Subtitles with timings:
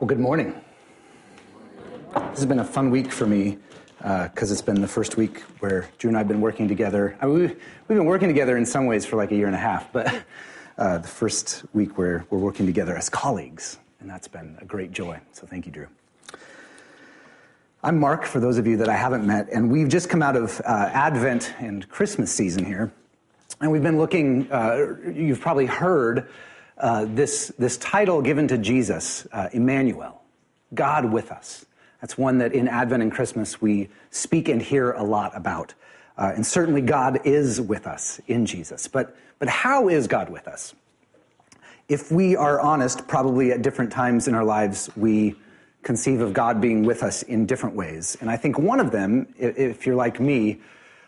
[0.00, 0.58] Well, good morning.
[2.14, 3.58] This has been a fun week for me
[3.98, 7.18] because uh, it's been the first week where Drew and I have been working together.
[7.20, 7.50] I mean, we've,
[7.86, 10.24] we've been working together in some ways for like a year and a half, but
[10.78, 14.90] uh, the first week where we're working together as colleagues, and that's been a great
[14.90, 15.20] joy.
[15.32, 15.86] So thank you, Drew.
[17.82, 20.34] I'm Mark, for those of you that I haven't met, and we've just come out
[20.34, 22.90] of uh, Advent and Christmas season here.
[23.60, 26.30] And we've been looking, uh, you've probably heard
[26.80, 30.22] uh, this, this title given to Jesus, uh, Emmanuel,
[30.74, 31.66] God with us.
[32.00, 35.74] That's one that in Advent and Christmas we speak and hear a lot about.
[36.16, 38.88] Uh, and certainly God is with us in Jesus.
[38.88, 40.74] But, but how is God with us?
[41.88, 45.34] If we are honest, probably at different times in our lives, we
[45.82, 48.16] conceive of God being with us in different ways.
[48.20, 50.60] And I think one of them, if you're like me,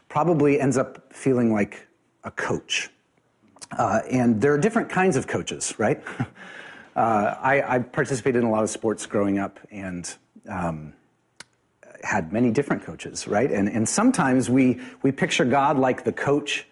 [0.08, 1.86] probably ends up feeling like
[2.24, 2.90] a coach.
[3.76, 6.02] Uh, and there are different kinds of coaches, right?
[6.96, 10.14] uh, I, I, participated in a lot of sports growing up and
[10.48, 10.92] um,
[12.02, 13.50] had many different coaches, right?
[13.50, 16.66] And, and sometimes we, we picture God like the coach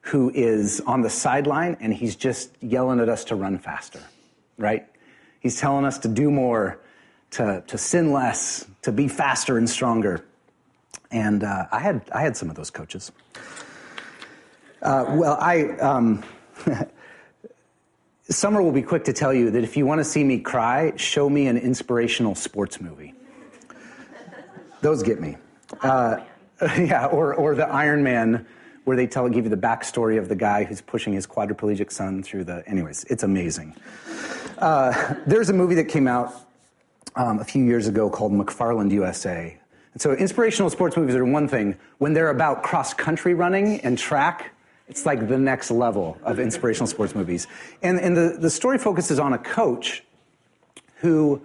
[0.00, 4.00] who is on the sideline and he's just yelling at us to run faster,
[4.56, 4.86] right?
[5.40, 6.80] He's telling us to do more,
[7.32, 10.24] to, to sin less, to be faster and stronger.
[11.10, 13.12] And uh, I, had, I had some of those coaches.
[14.80, 15.64] Uh, well, I.
[15.78, 16.22] Um,
[18.30, 20.92] Summer will be quick to tell you that if you want to see me cry,
[20.96, 23.14] show me an inspirational sports movie.
[24.82, 25.36] Those get me.
[25.80, 26.18] Uh,
[26.76, 28.46] yeah, or, or the Iron Man,
[28.84, 32.22] where they tell give you the backstory of the guy who's pushing his quadriplegic son
[32.22, 32.62] through the.
[32.66, 33.74] Anyways, it's amazing.
[34.58, 36.34] Uh, there's a movie that came out
[37.16, 39.56] um, a few years ago called McFarland USA.
[39.92, 41.76] And so, inspirational sports movies are one thing.
[41.98, 44.52] When they're about cross country running and track,
[44.88, 47.46] it's like the next level of inspirational sports movies.
[47.82, 50.02] And, and the, the story focuses on a coach
[50.96, 51.42] who,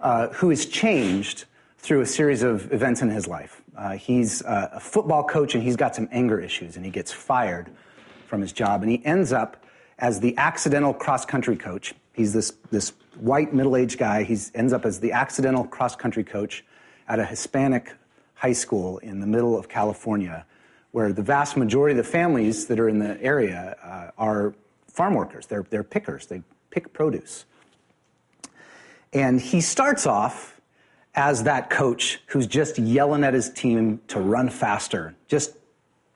[0.00, 1.46] uh, who is changed
[1.78, 3.62] through a series of events in his life.
[3.76, 7.70] Uh, he's a football coach and he's got some anger issues and he gets fired
[8.26, 9.64] from his job and he ends up
[9.98, 11.94] as the accidental cross country coach.
[12.12, 14.22] He's this, this white middle aged guy.
[14.24, 16.64] He ends up as the accidental cross country coach
[17.08, 17.94] at a Hispanic
[18.34, 20.44] high school in the middle of California
[20.92, 24.54] where the vast majority of the families that are in the area uh, are
[24.86, 25.46] farm workers.
[25.46, 27.44] They're, they're pickers, they pick produce.
[29.12, 30.60] And he starts off
[31.14, 35.54] as that coach who's just yelling at his team to run faster, just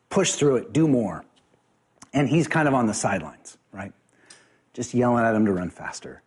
[0.09, 1.25] push through it, do more.
[2.13, 3.93] And he's kind of on the sidelines, right?
[4.73, 6.23] Just yelling at them to run faster.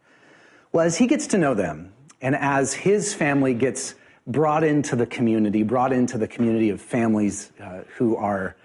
[0.72, 3.96] Well, as he gets to know them, and as his family gets
[4.28, 8.56] brought into the community, brought into the community of families uh, who are,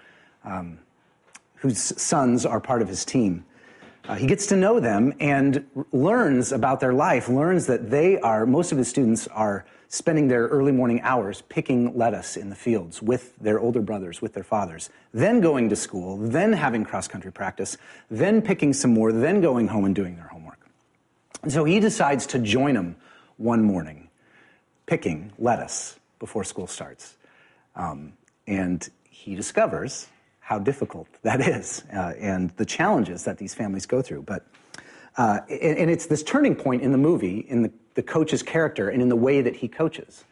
[0.43, 0.79] um,
[1.55, 3.45] whose sons are part of his team.
[4.07, 8.45] Uh, he gets to know them and learns about their life, learns that they are,
[8.45, 13.01] most of his students are spending their early morning hours picking lettuce in the fields
[13.01, 17.31] with their older brothers, with their fathers, then going to school, then having cross country
[17.31, 17.77] practice,
[18.11, 20.59] then picking some more, then going home and doing their homework.
[21.41, 22.95] And so he decides to join them
[23.37, 24.04] one morning
[24.85, 27.15] picking lettuce before school starts.
[27.75, 28.13] Um,
[28.47, 30.07] and he discovers
[30.39, 34.21] how difficult that is uh, and the challenges that these families go through.
[34.21, 34.45] But,
[35.17, 38.89] uh, and, and, it's this turning point in the movie, in the, the coach's character
[38.89, 40.23] and in the way that he coaches.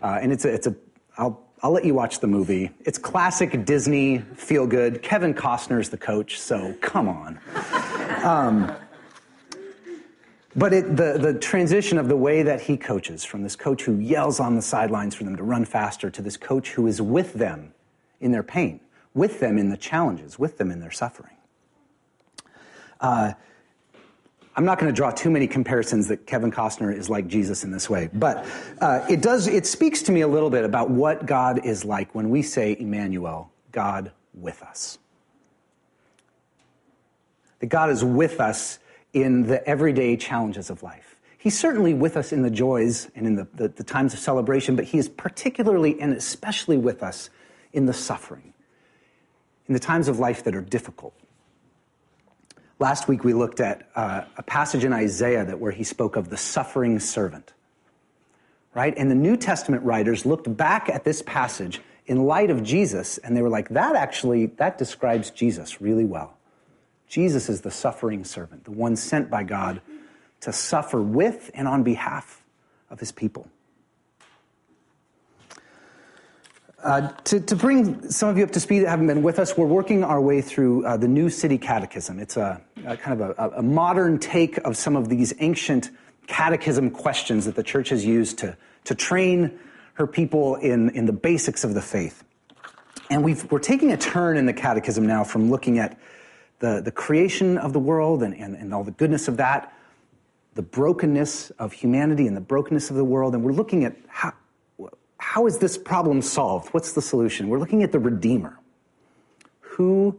[0.00, 0.74] Uh, and it's a, it's a
[1.18, 2.70] I'll, I'll let you watch the movie.
[2.80, 5.02] It's classic Disney, feel good.
[5.02, 7.38] Kevin Costner's the coach, so come on.
[8.22, 8.72] Um,
[10.54, 13.98] but it, the, the transition of the way that he coaches from this coach who
[13.98, 17.34] yells on the sidelines for them to run faster to this coach who is with
[17.34, 17.72] them
[18.20, 18.80] in their pain,
[19.14, 21.36] with them in the challenges, with them in their suffering.
[23.00, 23.32] Uh,
[24.54, 27.70] I'm not going to draw too many comparisons that Kevin Costner is like Jesus in
[27.70, 28.46] this way, but
[28.80, 29.46] uh, it does.
[29.46, 32.76] It speaks to me a little bit about what God is like when we say
[32.78, 34.98] Emmanuel, God with us.
[37.60, 38.78] That God is with us
[39.12, 41.16] in the everyday challenges of life.
[41.38, 44.76] He's certainly with us in the joys and in the, the, the, times of celebration,
[44.76, 47.30] but he is particularly and especially with us
[47.72, 48.54] in the suffering,
[49.66, 51.14] in the times of life that are difficult.
[52.78, 56.30] Last week we looked at uh, a passage in Isaiah that where he spoke of
[56.30, 57.52] the suffering servant.
[58.74, 58.94] Right?
[58.96, 63.36] And the New Testament writers looked back at this passage in light of Jesus and
[63.36, 66.36] they were like, that actually, that describes Jesus really well.
[67.12, 69.82] Jesus is the suffering servant, the one sent by God
[70.40, 72.42] to suffer with and on behalf
[72.88, 73.46] of his people.
[76.82, 79.58] Uh, to, to, bring some of you up to speed that haven't been with us,
[79.58, 82.18] we're working our way through uh, the New City Catechism.
[82.18, 85.90] It's a, a kind of a, a, modern take of some of these ancient
[86.28, 89.60] catechism questions that the church has used to, to train
[89.94, 92.24] her people in, in the basics of the faith.
[93.10, 95.98] And we are taking a turn in the catechism now from looking at
[96.62, 99.76] the, the creation of the world and, and, and all the goodness of that,
[100.54, 104.32] the brokenness of humanity and the brokenness of the world, and we're looking at how,
[105.18, 106.68] how is this problem solved?
[106.68, 107.48] What's the solution?
[107.48, 108.60] We're looking at the Redeemer.
[109.60, 110.16] Who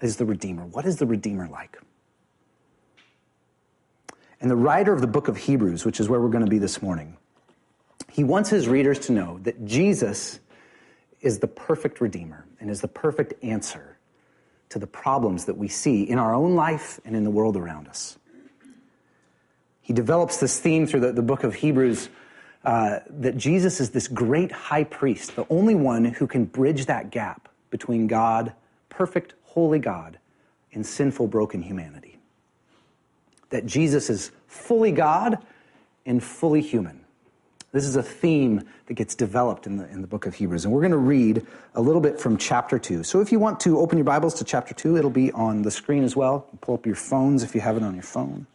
[0.00, 0.64] is the Redeemer?
[0.64, 1.78] What is the Redeemer like?
[4.40, 6.58] And the writer of the book of Hebrews, which is where we're going to be
[6.58, 7.18] this morning,
[8.10, 10.40] he wants his readers to know that Jesus
[11.20, 13.91] is the perfect Redeemer and is the perfect answer
[14.72, 17.88] to the problems that we see in our own life and in the world around
[17.88, 18.18] us.
[19.80, 22.08] He develops this theme through the, the book of Hebrews
[22.64, 27.10] uh, that Jesus is this great high priest, the only one who can bridge that
[27.10, 28.52] gap between God,
[28.88, 30.18] perfect, holy God,
[30.72, 32.12] and sinful, broken humanity
[33.52, 35.38] that Jesus is fully God
[36.04, 37.01] and fully human.
[37.72, 40.66] This is a theme that gets developed in the, in the book of Hebrews.
[40.66, 43.02] And we're going to read a little bit from chapter 2.
[43.02, 45.70] So if you want to open your Bibles to chapter 2, it'll be on the
[45.70, 46.46] screen as well.
[46.60, 48.46] Pull up your phones if you have it on your phone.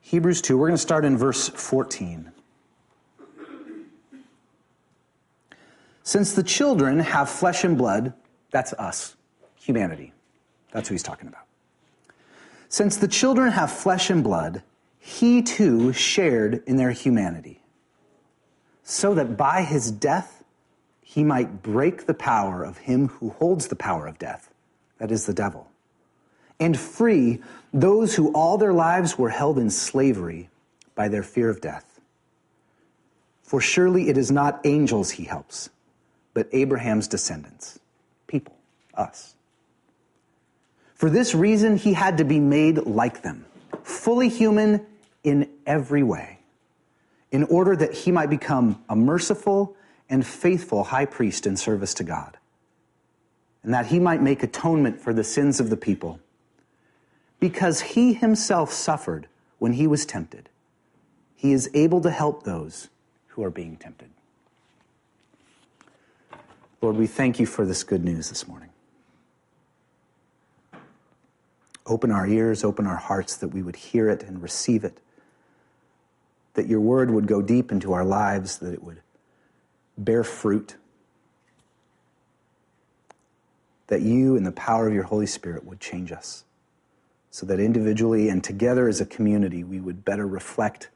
[0.00, 2.32] Hebrews 2, we're going to start in verse 14.
[6.02, 8.14] Since the children have flesh and blood,
[8.50, 9.14] that's us,
[9.60, 10.12] humanity.
[10.72, 11.44] That's who he's talking about.
[12.68, 14.62] Since the children have flesh and blood,
[15.04, 17.60] he too shared in their humanity,
[18.84, 20.44] so that by his death
[21.00, 24.54] he might break the power of him who holds the power of death,
[24.98, 25.68] that is the devil,
[26.60, 27.40] and free
[27.74, 30.48] those who all their lives were held in slavery
[30.94, 32.00] by their fear of death.
[33.42, 35.68] For surely it is not angels he helps,
[36.32, 37.80] but Abraham's descendants,
[38.28, 38.54] people,
[38.94, 39.34] us.
[40.94, 43.46] For this reason, he had to be made like them,
[43.82, 44.86] fully human
[45.24, 46.40] in every way,
[47.30, 49.76] in order that he might become a merciful
[50.10, 52.36] and faithful high priest in service to God,
[53.62, 56.20] and that he might make atonement for the sins of the people.
[57.40, 59.26] Because he himself suffered
[59.58, 60.48] when he was tempted,
[61.34, 62.88] he is able to help those
[63.28, 64.10] who are being tempted.
[66.80, 68.68] Lord, we thank you for this good news this morning.
[71.86, 74.98] Open our ears, open our hearts that we would hear it and receive it.
[76.54, 79.00] That your word would go deep into our lives, that it would
[79.96, 80.76] bear fruit.
[83.86, 86.44] That you and the power of your Holy Spirit would change us.
[87.30, 90.90] So that individually and together as a community, we would better reflect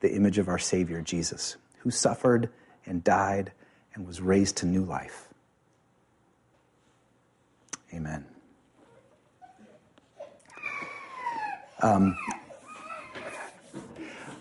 [0.00, 2.50] the image of our Savior, Jesus, who suffered
[2.84, 3.52] and died
[3.94, 5.28] and was raised to new life.
[7.92, 8.24] Amen.
[11.82, 12.16] Um,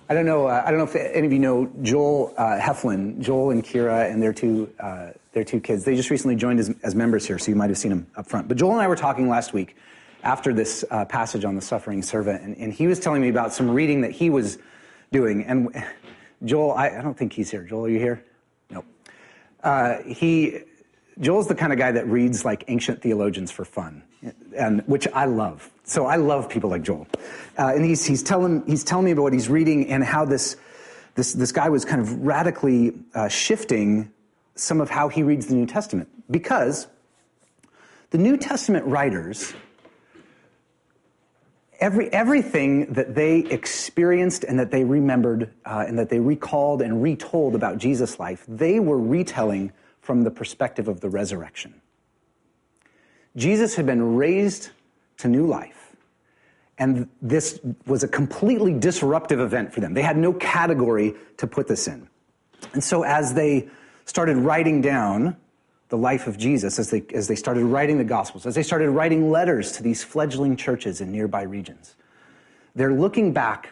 [0.09, 0.47] I don't know.
[0.47, 4.11] Uh, I don't know if any of you know Joel uh, Heflin, Joel and Kira,
[4.11, 5.83] and their two uh, their two kids.
[5.83, 8.27] They just recently joined as, as, members here, so you might have seen them up
[8.27, 8.47] front.
[8.47, 9.75] But Joel and I were talking last week
[10.23, 13.53] after this uh, passage on the suffering servant, and, and, he was telling me about
[13.53, 14.57] some reading that he was
[15.11, 15.43] doing.
[15.45, 15.69] And
[16.43, 17.61] Joel, I, I don't think he's here.
[17.61, 18.25] Joel, are you here?
[18.71, 18.83] No.
[19.63, 20.61] Uh, he
[21.19, 24.03] Joel's the kind of guy that reads like ancient theologians for fun,
[24.55, 25.69] and which I love.
[25.83, 27.07] So I love people like Joel.
[27.57, 30.55] Uh, and he's, he's, telling, he's telling me about what he's reading and how this,
[31.15, 34.11] this, this guy was kind of radically uh, shifting
[34.55, 36.07] some of how he reads the New Testament.
[36.31, 36.87] Because
[38.11, 39.53] the New Testament writers,
[41.79, 47.01] every, everything that they experienced and that they remembered uh, and that they recalled and
[47.01, 49.73] retold about Jesus' life, they were retelling
[50.09, 51.71] from the perspective of the resurrection.
[53.35, 54.71] Jesus had been raised
[55.19, 55.95] to new life.
[56.79, 59.93] And this was a completely disruptive event for them.
[59.93, 62.09] They had no category to put this in.
[62.73, 63.69] And so as they
[64.05, 65.37] started writing down
[65.89, 68.89] the life of Jesus, as they, as they started writing the Gospels, as they started
[68.89, 71.95] writing letters to these fledgling churches in nearby regions,
[72.73, 73.69] they're looking back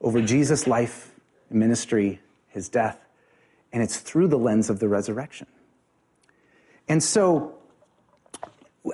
[0.00, 1.12] over Jesus' life,
[1.48, 2.18] ministry,
[2.48, 3.03] his death,
[3.74, 5.48] and it's through the lens of the resurrection.
[6.88, 7.58] And so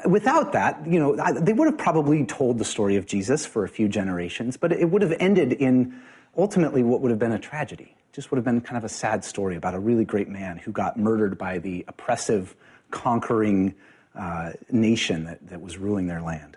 [0.07, 3.69] without that, you know, they would have probably told the story of Jesus for a
[3.69, 6.01] few generations, but it would have ended in
[6.37, 7.95] ultimately what would have been a tragedy.
[8.13, 10.73] Just would have been kind of a sad story about a really great man who
[10.73, 12.57] got murdered by the oppressive,
[12.91, 13.75] conquering
[14.15, 16.57] uh, nation that, that was ruling their land.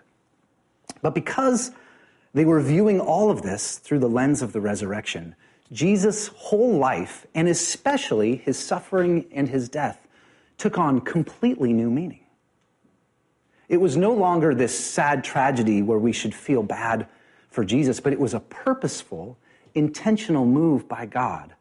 [1.02, 1.72] But because
[2.32, 5.36] they were viewing all of this through the lens of the resurrection,
[5.74, 10.06] Jesus' whole life, and especially his suffering and his death,
[10.56, 12.20] took on completely new meaning.
[13.68, 17.08] It was no longer this sad tragedy where we should feel bad
[17.50, 19.36] for Jesus, but it was a purposeful,
[19.74, 21.54] intentional move by God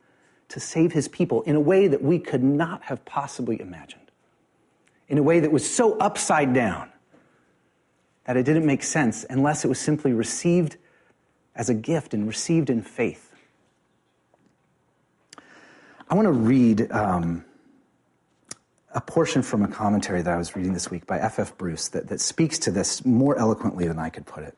[0.49, 4.11] to save his people in a way that we could not have possibly imagined,
[5.07, 6.89] in a way that was so upside down
[8.25, 10.77] that it didn't make sense unless it was simply received
[11.55, 13.32] as a gift and received in faith.
[16.13, 17.43] I want to read um,
[18.93, 21.39] a portion from a commentary that I was reading this week by F.F.
[21.39, 21.57] F.
[21.57, 24.55] Bruce that, that speaks to this more eloquently than I could put it.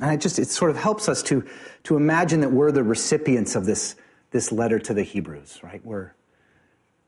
[0.00, 1.46] And it just, it sort of helps us to,
[1.84, 3.94] to imagine that we're the recipients of this,
[4.32, 5.86] this letter to the Hebrews, right?
[5.86, 6.14] We're,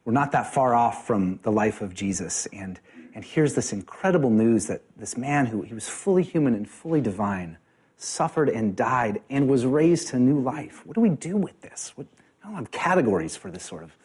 [0.05, 2.47] we're not that far off from the life of Jesus.
[2.53, 2.79] And,
[3.13, 7.01] and here's this incredible news that this man who he was fully human and fully
[7.01, 7.59] divine
[7.97, 10.87] suffered and died and was raised to new life.
[10.87, 11.93] What do we do with this?
[11.97, 12.07] What,
[12.43, 13.97] I don't have categories for this sort of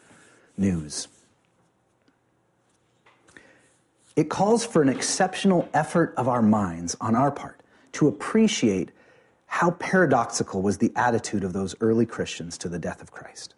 [0.58, 1.08] news.
[4.16, 7.62] It calls for an exceptional effort of our minds on our part
[7.94, 8.92] to appreciate
[9.48, 13.56] how paradoxical was the attitude of those early Christians to the death of Christ.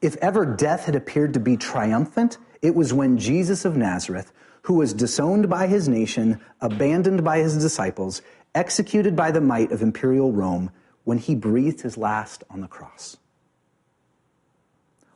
[0.00, 4.74] If ever death had appeared to be triumphant, it was when Jesus of Nazareth, who
[4.74, 8.22] was disowned by his nation, abandoned by his disciples,
[8.54, 10.70] executed by the might of imperial Rome,
[11.04, 13.16] when he breathed his last on the cross.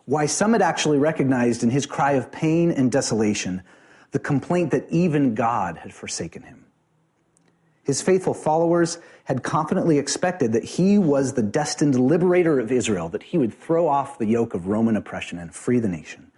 [0.07, 3.63] Why some had actually recognized in his cry of pain and desolation
[4.11, 6.67] the complaint that even God had forsaken him.
[7.83, 13.23] His faithful followers had confidently expected that he was the destined liberator of Israel, that
[13.23, 16.31] he would throw off the yoke of Roman oppression and free the nation.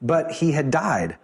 [0.00, 1.16] But he had died,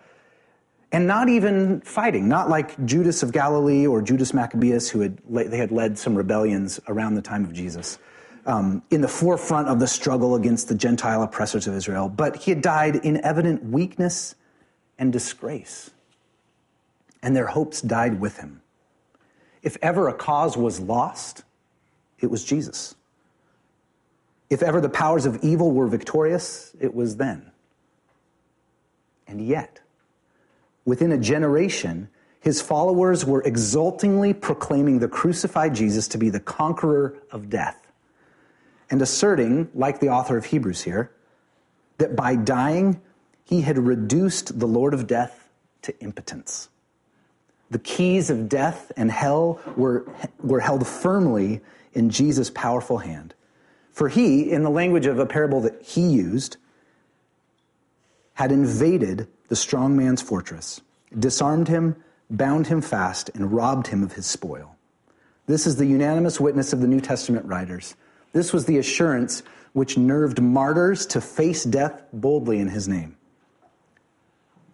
[0.92, 5.58] and not even fighting, not like Judas of Galilee or Judas Maccabeus, who had, they
[5.58, 7.98] had led some rebellions around the time of Jesus,
[8.48, 12.08] um, in the forefront of the struggle against the Gentile oppressors of Israel.
[12.08, 14.34] But he had died in evident weakness
[14.98, 15.90] and disgrace,
[17.22, 18.62] and their hopes died with him.
[19.62, 21.44] If ever a cause was lost,
[22.20, 22.94] it was Jesus.
[24.48, 27.52] If ever the powers of evil were victorious, it was then.
[29.26, 29.80] And yet,
[30.86, 32.08] within a generation,
[32.40, 37.88] his followers were exultingly proclaiming the crucified Jesus to be the conqueror of death
[38.90, 41.11] and asserting, like the author of Hebrews here,
[41.99, 43.00] that by dying,
[43.45, 45.49] he had reduced the Lord of death
[45.83, 46.68] to impotence.
[47.71, 50.07] The keys of death and hell were,
[50.40, 51.61] were held firmly
[51.92, 53.35] in Jesus' powerful hand.
[53.92, 56.57] For he, in the language of a parable that he used,
[58.35, 60.80] had invaded the strong man's fortress,
[61.18, 61.97] disarmed him,
[62.30, 64.76] bound him fast, and robbed him of his spoil.
[65.47, 67.97] This is the unanimous witness of the New Testament writers.
[68.32, 69.42] This was the assurance
[69.73, 73.16] which nerved martyrs to face death boldly in his name.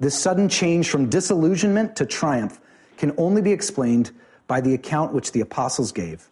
[0.00, 2.60] This sudden change from disillusionment to triumph
[2.96, 4.10] can only be explained
[4.46, 6.28] by the account which the apostles gave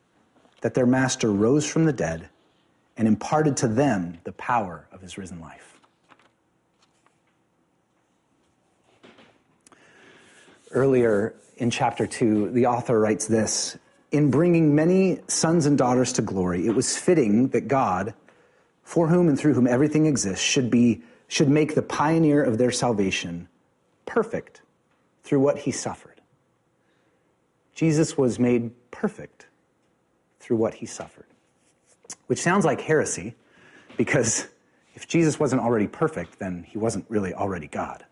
[0.61, 2.29] that their master rose from the dead
[2.97, 5.81] and imparted to them the power of his risen life.
[10.71, 13.77] Earlier in chapter 2, the author writes this
[14.13, 18.15] In bringing many sons and daughters to glory, it was fitting that God,
[18.83, 22.71] for whom and through whom everything exists, should, be, should make the pioneer of their
[22.71, 23.49] salvation
[24.07, 24.61] perfect
[25.25, 26.21] through what he suffered.
[27.75, 29.47] Jesus was made perfect
[30.39, 31.27] through what he suffered.
[32.27, 33.35] Which sounds like heresy,
[33.97, 34.47] because
[34.95, 38.05] if Jesus wasn't already perfect, then he wasn't really already God.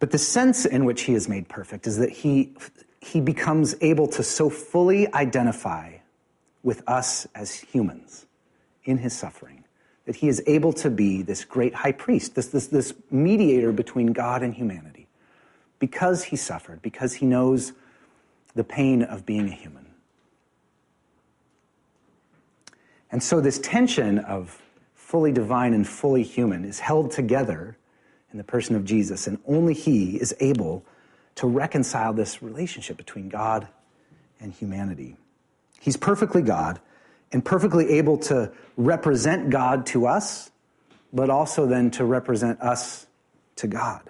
[0.00, 2.52] But the sense in which he is made perfect is that he,
[3.00, 5.98] he becomes able to so fully identify
[6.62, 8.26] with us as humans
[8.84, 9.64] in his suffering
[10.06, 14.12] that he is able to be this great high priest, this, this, this mediator between
[14.14, 15.06] God and humanity,
[15.78, 17.74] because he suffered, because he knows
[18.54, 19.86] the pain of being a human.
[23.12, 24.62] And so, this tension of
[24.94, 27.76] fully divine and fully human is held together
[28.30, 30.84] in the person of Jesus, and only He is able
[31.38, 33.68] to reconcile this relationship between God
[34.40, 35.16] and humanity.
[35.80, 36.80] He's perfectly God
[37.30, 40.50] and perfectly able to represent God to us,
[41.12, 43.06] but also then to represent us
[43.54, 44.02] to God.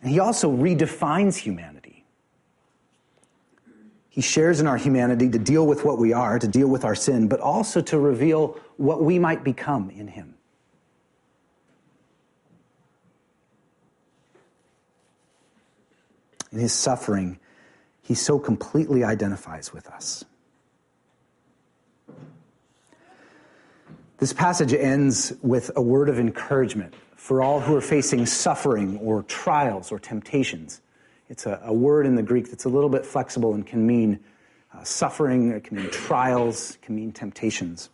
[0.00, 2.06] And He also redefines humanity.
[4.08, 6.94] He shares in our humanity to deal with what we are, to deal with our
[6.94, 10.35] sin, but also to reveal what we might become in Him.
[16.56, 17.38] In His suffering,
[18.00, 20.24] He so completely identifies with us.
[24.16, 29.22] This passage ends with a word of encouragement for all who are facing suffering or
[29.24, 30.80] trials or temptations
[31.28, 34.20] It's a, a word in the Greek that's a little bit flexible and can mean
[34.72, 37.90] uh, suffering, it can mean trials, it can mean temptations.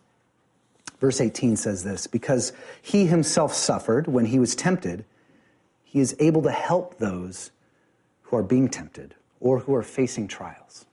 [1.00, 5.04] Verse 18 says this Because he himself suffered when he was tempted,
[5.82, 7.50] he is able to help those
[8.32, 10.86] who are being tempted or who are facing trials.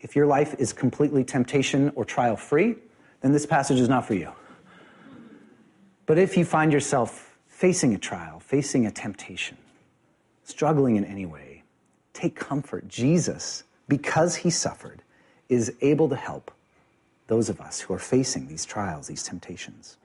[0.00, 2.76] If your life is completely temptation or trial free,
[3.22, 4.30] then this passage is not for you.
[6.04, 9.56] But if you find yourself facing a trial, facing a temptation,
[10.44, 11.62] struggling in any way,
[12.12, 12.86] take comfort.
[12.86, 15.00] Jesus, because he suffered,
[15.48, 16.50] is able to help
[17.28, 19.96] those of us who are facing these trials, these temptations.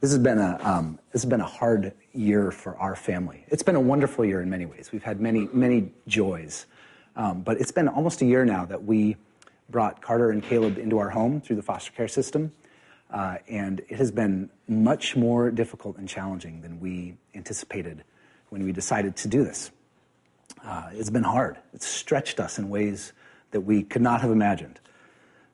[0.00, 3.44] This has been a um, this has been a hard year for our family.
[3.48, 4.90] It's been a wonderful year in many ways.
[4.92, 6.66] We've had many many joys,
[7.16, 9.16] um, but it's been almost a year now that we
[9.70, 12.52] brought Carter and Caleb into our home through the foster care system,
[13.10, 18.04] uh, and it has been much more difficult and challenging than we anticipated
[18.50, 19.70] when we decided to do this.
[20.62, 21.56] Uh, it's been hard.
[21.72, 23.12] It's stretched us in ways
[23.50, 24.78] that we could not have imagined.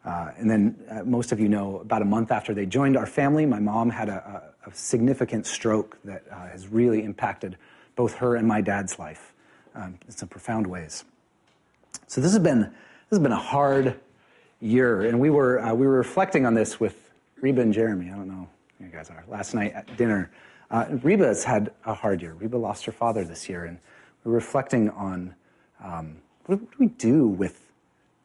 [0.04, 3.06] Uh, and then, uh, most of you know, about a month after they joined our
[3.06, 7.56] family, my mom had a, a, a significant stroke that uh, has really impacted
[7.94, 9.32] both her and my dad's life
[9.75, 11.04] um, in some profound ways.
[12.06, 14.00] So this has been this has been a hard
[14.61, 18.11] year, and we were uh, we were reflecting on this with Reba and Jeremy.
[18.11, 18.49] I don't know
[18.80, 19.25] you guys are.
[19.28, 20.30] Last night at dinner,
[20.71, 22.35] uh, Reba has had a hard year.
[22.35, 23.78] Reba lost her father this year, and
[24.25, 25.35] we were reflecting on
[25.82, 26.16] um,
[26.47, 27.72] what do we do with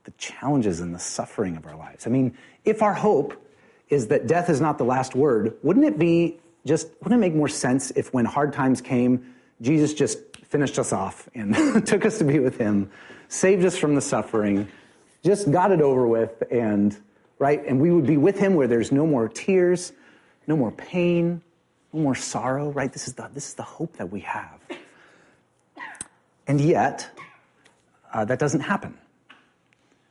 [0.08, 2.08] the challenges and the suffering of our lives.
[2.08, 3.34] I mean, if our hope
[3.90, 7.36] is that death is not the last word, wouldn't it be just, wouldn't it make
[7.36, 12.20] more sense if when hard times came, Jesus just finished us off and took us
[12.20, 12.90] to be with him,
[13.28, 14.70] saved us from the suffering,
[15.26, 16.98] just got it over with, and,
[17.38, 17.62] right?
[17.66, 19.92] And we would be with him where there's no more tears,
[20.48, 21.42] no more pain,
[21.92, 22.94] no more sorrow, right?
[22.94, 24.58] This is the, this is the hope that we have.
[26.48, 27.10] And yet,
[28.14, 28.98] uh, that doesn't happen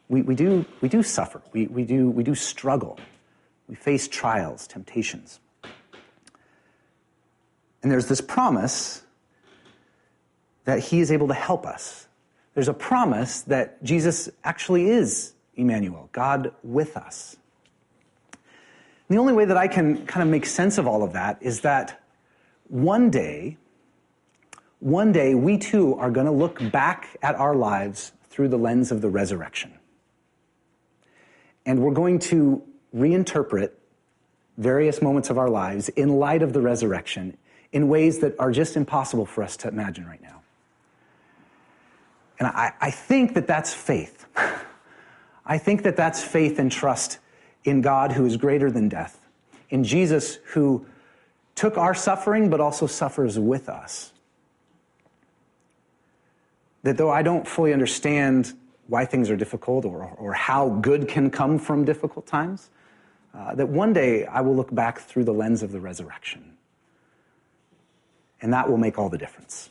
[0.08, 2.98] we, we, do, we do suffer, we, we, do, we do struggle,
[3.68, 5.40] we face trials, temptations.
[7.82, 9.02] And there's this promise
[10.64, 12.06] that he is able to help us.
[12.54, 17.36] There's a promise that Jesus actually is Emmanuel, God with us.
[18.32, 21.38] And the only way that I can kind of make sense of all of that
[21.40, 22.02] is that
[22.68, 23.56] one day,
[24.80, 28.90] one day we too are going to look back at our lives through the lens
[28.90, 29.72] of the resurrection.
[31.66, 32.62] And we're going to
[32.94, 33.72] reinterpret
[34.56, 37.36] various moments of our lives in light of the resurrection
[37.72, 40.40] in ways that are just impossible for us to imagine right now.
[42.38, 44.26] And I, I think that that's faith.
[45.46, 47.18] I think that that's faith and trust
[47.64, 49.20] in God who is greater than death,
[49.70, 50.86] in Jesus who
[51.54, 54.12] took our suffering but also suffers with us.
[56.82, 58.52] That though I don't fully understand
[58.88, 62.70] why things are difficult or, or how good can come from difficult times,
[63.34, 66.56] uh, that one day I will look back through the lens of the resurrection.
[68.40, 69.70] And that will make all the difference.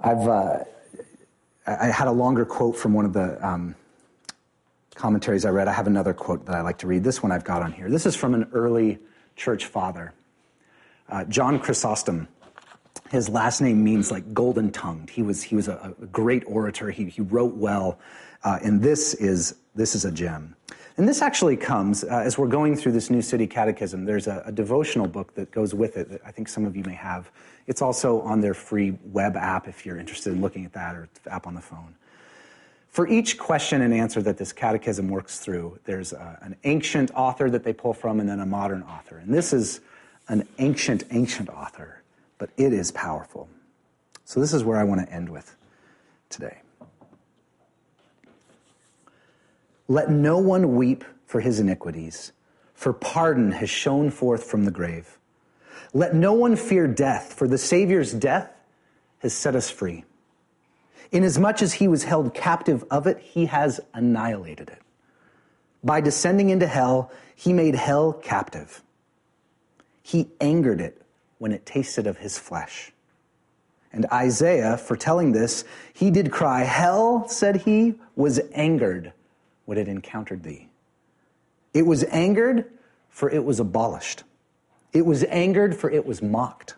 [0.00, 0.64] I've uh,
[1.64, 3.76] I had a longer quote from one of the um,
[4.96, 5.68] commentaries I read.
[5.68, 7.04] I have another quote that I like to read.
[7.04, 7.88] This one I've got on here.
[7.88, 8.98] This is from an early
[9.36, 10.12] church father.
[11.12, 12.26] Uh, John Chrysostom,
[13.10, 15.10] his last name means like golden tongued.
[15.10, 16.90] He was, he was a, a great orator.
[16.90, 17.98] He, he wrote well.
[18.42, 20.56] Uh, and this is, this is a gem.
[20.96, 24.06] And this actually comes uh, as we're going through this New City Catechism.
[24.06, 26.82] There's a, a, devotional book that goes with it that I think some of you
[26.84, 27.30] may have.
[27.66, 31.10] It's also on their free web app if you're interested in looking at that or
[31.26, 31.94] app on the phone.
[32.88, 37.50] For each question and answer that this catechism works through, there's a, an ancient author
[37.50, 39.18] that they pull from and then a modern author.
[39.18, 39.80] And this is
[40.28, 42.02] an ancient, ancient author,
[42.38, 43.48] but it is powerful.
[44.24, 45.56] So, this is where I want to end with
[46.28, 46.58] today.
[49.88, 52.32] Let no one weep for his iniquities,
[52.74, 55.18] for pardon has shone forth from the grave.
[55.92, 58.50] Let no one fear death, for the Savior's death
[59.18, 60.04] has set us free.
[61.10, 64.78] Inasmuch as he was held captive of it, he has annihilated it.
[65.84, 68.82] By descending into hell, he made hell captive
[70.02, 71.00] he angered it
[71.38, 72.92] when it tasted of his flesh.
[73.92, 79.12] And Isaiah, foretelling this, he did cry, Hell, said he, was angered
[79.64, 80.68] when it encountered thee.
[81.74, 82.70] It was angered,
[83.10, 84.24] for it was abolished.
[84.92, 86.74] It was angered, for it was mocked.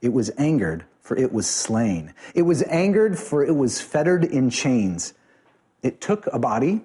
[0.00, 2.14] It was angered, for it was slain.
[2.34, 5.14] It was angered, for it was fettered in chains.
[5.82, 6.82] It took a body,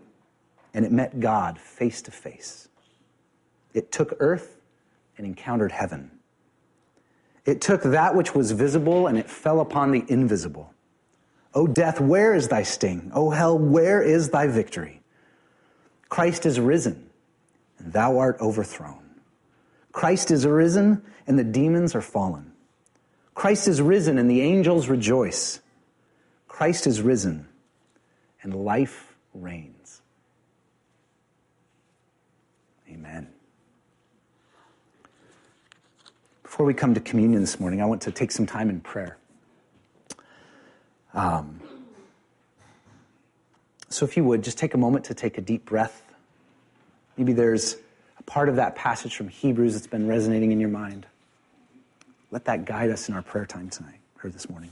[0.73, 2.67] and it met God face to face.
[3.73, 4.56] It took earth
[5.17, 6.11] and encountered heaven.
[7.45, 10.73] It took that which was visible and it fell upon the invisible.
[11.53, 13.11] O death, where is thy sting?
[13.13, 15.01] O hell, where is thy victory?
[16.09, 17.09] Christ is risen,
[17.79, 19.03] and thou art overthrown.
[19.91, 22.51] Christ is risen, and the demons are fallen.
[23.33, 25.61] Christ is risen, and the angels rejoice.
[26.47, 27.47] Christ is risen,
[28.43, 30.01] and life reigns.
[32.89, 33.27] Amen.
[36.57, 39.19] Before we come to communion this morning, I want to take some time in prayer.
[41.13, 41.61] Um,
[43.89, 46.01] so, if you would, just take a moment to take a deep breath.
[47.15, 47.75] Maybe there's
[48.17, 51.05] a part of that passage from Hebrews that's been resonating in your mind.
[52.31, 54.71] Let that guide us in our prayer time tonight or this morning.